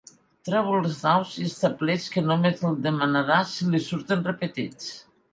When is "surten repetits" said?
3.89-4.89